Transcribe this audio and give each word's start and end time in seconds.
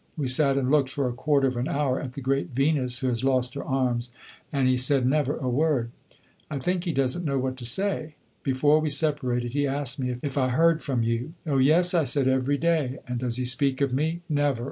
We 0.17 0.27
sat 0.27 0.57
and 0.57 0.71
looked 0.71 0.89
for 0.89 1.07
a 1.07 1.13
quarter 1.13 1.47
of 1.47 1.55
an 1.55 1.67
hour 1.67 1.99
at 2.01 2.13
the 2.13 2.21
great 2.21 2.49
Venus 2.49 2.97
who 2.97 3.07
has 3.09 3.23
lost 3.23 3.53
her 3.53 3.63
arms, 3.63 4.11
and 4.51 4.67
he 4.67 4.75
said 4.75 5.05
never 5.05 5.37
a 5.37 5.47
word. 5.47 5.91
I 6.49 6.57
think 6.57 6.85
he 6.85 6.91
does 6.91 7.15
n't 7.15 7.23
know 7.23 7.37
what 7.37 7.55
to 7.57 7.65
say. 7.67 8.15
Before 8.41 8.79
we 8.79 8.89
separated 8.89 9.51
he 9.53 9.67
asked 9.67 9.99
me 9.99 10.15
if 10.23 10.39
I 10.39 10.47
heard 10.49 10.81
from 10.81 11.03
you. 11.03 11.33
'Oh, 11.45 11.59
yes,' 11.59 11.93
I 11.93 12.05
said, 12.05 12.27
'every 12.27 12.57
day.' 12.57 12.97
'And 13.07 13.19
does 13.19 13.35
he 13.35 13.45
speak 13.45 13.79
of 13.79 13.93
me?' 13.93 14.21
'Never! 14.27 14.59